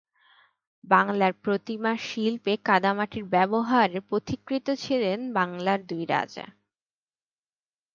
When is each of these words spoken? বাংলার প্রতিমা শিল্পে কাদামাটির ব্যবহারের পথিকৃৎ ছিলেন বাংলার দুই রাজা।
বাংলার 0.83 1.33
প্রতিমা 1.43 1.91
শিল্পে 2.07 2.53
কাদামাটির 2.65 3.25
ব্যবহারের 3.25 4.01
পথিকৃৎ 4.09 4.65
ছিলেন 4.77 5.19
বাংলার 5.33 5.79
দুই 5.85 6.03
রাজা। 6.05 6.45